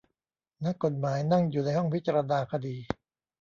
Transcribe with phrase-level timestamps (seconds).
[0.65, 2.75] นักกฏหมายนั่งอยู่ในห้องพิจารณาคดี